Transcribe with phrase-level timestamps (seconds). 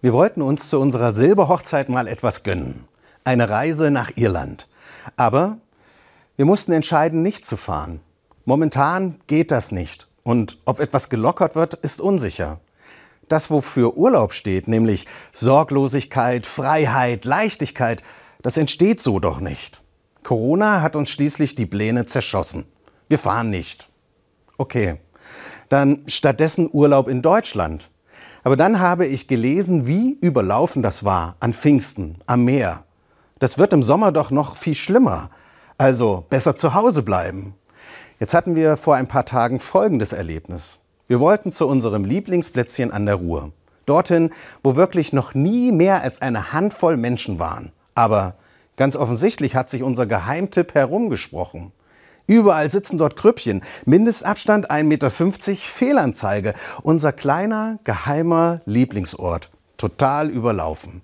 [0.00, 2.86] Wir wollten uns zu unserer Silberhochzeit mal etwas gönnen.
[3.24, 4.68] Eine Reise nach Irland.
[5.16, 5.58] Aber
[6.36, 8.00] wir mussten entscheiden, nicht zu fahren.
[8.44, 10.06] Momentan geht das nicht.
[10.22, 12.60] Und ob etwas gelockert wird, ist unsicher.
[13.26, 18.02] Das, wofür Urlaub steht, nämlich Sorglosigkeit, Freiheit, Leichtigkeit,
[18.42, 19.82] das entsteht so doch nicht.
[20.22, 22.66] Corona hat uns schließlich die Pläne zerschossen.
[23.08, 23.88] Wir fahren nicht.
[24.58, 25.00] Okay,
[25.68, 27.90] dann stattdessen Urlaub in Deutschland.
[28.48, 32.82] Aber dann habe ich gelesen, wie überlaufen das war an Pfingsten, am Meer.
[33.40, 35.28] Das wird im Sommer doch noch viel schlimmer.
[35.76, 37.54] Also besser zu Hause bleiben.
[38.18, 40.78] Jetzt hatten wir vor ein paar Tagen folgendes Erlebnis.
[41.08, 43.52] Wir wollten zu unserem Lieblingsplätzchen an der Ruhr.
[43.84, 44.30] Dorthin,
[44.62, 47.70] wo wirklich noch nie mehr als eine Handvoll Menschen waren.
[47.94, 48.34] Aber
[48.78, 51.72] ganz offensichtlich hat sich unser Geheimtipp herumgesprochen.
[52.28, 53.62] Überall sitzen dort Krüppchen.
[53.86, 56.54] Mindestabstand 1,50 Meter, Fehlanzeige.
[56.82, 59.50] Unser kleiner, geheimer Lieblingsort.
[59.78, 61.00] Total überlaufen.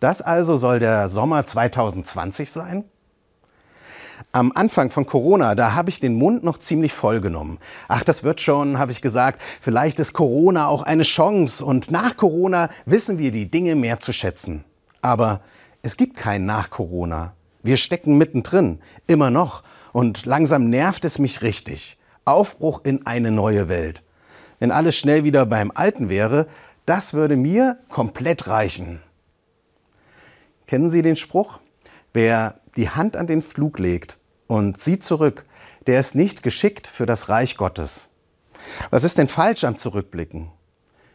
[0.00, 2.84] Das also soll der Sommer 2020 sein?
[4.32, 7.58] Am Anfang von Corona, da habe ich den Mund noch ziemlich voll genommen.
[7.88, 9.40] Ach, das wird schon, habe ich gesagt.
[9.62, 14.12] Vielleicht ist Corona auch eine Chance und nach Corona wissen wir die Dinge mehr zu
[14.12, 14.64] schätzen.
[15.00, 15.40] Aber
[15.80, 17.32] es gibt kein nach Corona.
[17.62, 19.62] Wir stecken mittendrin, immer noch.
[19.92, 21.98] Und langsam nervt es mich richtig.
[22.24, 24.02] Aufbruch in eine neue Welt.
[24.58, 26.46] Wenn alles schnell wieder beim Alten wäre,
[26.86, 29.02] das würde mir komplett reichen.
[30.66, 31.60] Kennen Sie den Spruch?
[32.12, 35.44] Wer die Hand an den Flug legt und sieht zurück,
[35.86, 38.08] der ist nicht geschickt für das Reich Gottes.
[38.90, 40.50] Was ist denn falsch am Zurückblicken?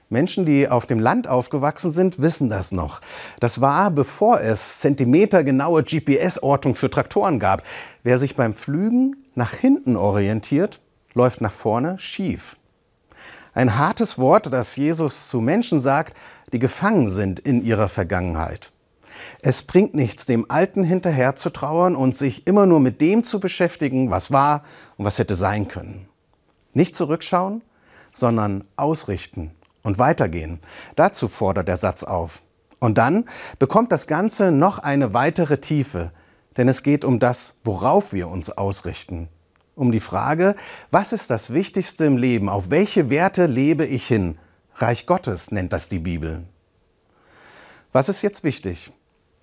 [0.09, 3.01] Menschen, die auf dem Land aufgewachsen sind, wissen das noch.
[3.39, 7.63] Das war, bevor es zentimetergenaue GPS-Ortung für Traktoren gab.
[8.03, 10.79] Wer sich beim Flügen nach hinten orientiert,
[11.13, 12.57] läuft nach vorne schief.
[13.53, 16.15] Ein hartes Wort, das Jesus zu Menschen sagt,
[16.53, 18.71] die gefangen sind in ihrer Vergangenheit.
[19.41, 23.39] Es bringt nichts, dem Alten hinterher zu trauern und sich immer nur mit dem zu
[23.39, 24.63] beschäftigen, was war
[24.97, 26.09] und was hätte sein können.
[26.73, 27.61] Nicht zurückschauen,
[28.11, 29.51] sondern ausrichten
[29.85, 30.59] und weitergehen.
[30.95, 32.43] Dazu fordert der Satz auf.
[32.79, 33.25] Und dann
[33.59, 36.11] bekommt das Ganze noch eine weitere Tiefe,
[36.57, 39.29] denn es geht um das, worauf wir uns ausrichten.
[39.75, 40.55] Um die Frage,
[40.91, 42.49] was ist das Wichtigste im Leben?
[42.49, 44.37] Auf welche Werte lebe ich hin?
[44.75, 46.45] Reich Gottes nennt das die Bibel.
[47.91, 48.91] Was ist jetzt wichtig?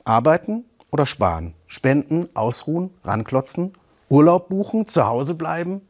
[0.04, 1.54] Arbeiten oder sparen?
[1.66, 3.72] Spenden, ausruhen, ranklotzen?
[4.08, 5.82] Urlaub buchen, zu Hause bleiben?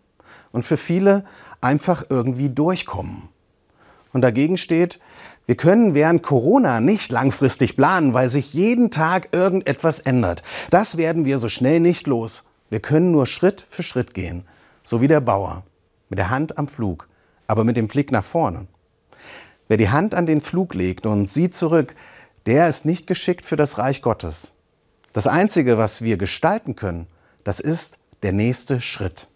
[0.53, 1.25] Und für viele
[1.61, 3.32] einfach irgendwie durchkommen.
[4.13, 5.01] Und dagegen steht,
[5.47, 10.43] wir können während Corona nicht langfristig planen, weil sich jeden Tag irgendetwas ändert.
[10.71, 12.45] Das werden wir so schnell nicht los.
[12.71, 14.45] Wir können nur Schritt für Schritt gehen,
[14.85, 15.65] so wie der Bauer,
[16.09, 17.09] mit der Hand am Flug,
[17.47, 18.67] aber mit dem Blick nach vorne.
[19.69, 21.95] Wer die Hand an den Flug legt und sieht zurück,
[22.47, 24.53] der ist nicht geschickt für das Reich Gottes.
[25.13, 27.07] Das Einzige, was wir gestalten können,
[27.45, 29.29] das ist der nächste Schritt.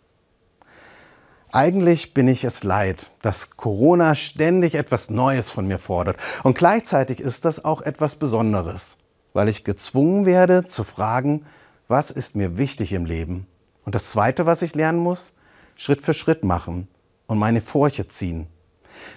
[1.56, 6.18] Eigentlich bin ich es leid, dass Corona ständig etwas Neues von mir fordert.
[6.42, 8.98] Und gleichzeitig ist das auch etwas Besonderes,
[9.32, 11.46] weil ich gezwungen werde zu fragen,
[11.88, 13.46] was ist mir wichtig im Leben?
[13.86, 15.32] Und das Zweite, was ich lernen muss,
[15.76, 16.88] Schritt für Schritt machen
[17.26, 18.48] und meine Furche ziehen.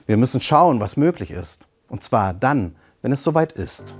[0.06, 1.68] Wir müssen schauen, was möglich ist.
[1.90, 3.98] Und zwar dann, wenn es soweit ist.